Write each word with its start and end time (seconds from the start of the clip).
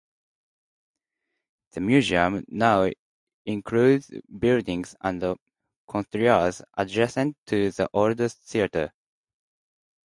The 1.73 1.79
museum 1.79 2.43
now 2.47 2.89
includes 3.45 4.09
buildings 4.35 4.95
and 4.99 5.37
courtyards 5.85 6.63
adjacent 6.75 7.37
to 7.45 7.69
the 7.69 7.87
old 7.93 8.17
theatre. 8.31 8.93